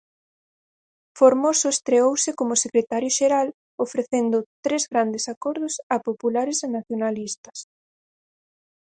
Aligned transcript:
Formoso 1.19 1.65
estreouse 1.73 2.29
como 2.39 2.61
secretario 2.65 3.11
xeral 3.19 3.47
ofrecendo 3.85 4.37
"tres 4.65 4.83
grandes 4.91 5.25
acordos" 5.33 5.73
a 5.93 5.95
populares 6.07 6.57
e 6.65 6.67
nacionalistas. 6.77 7.57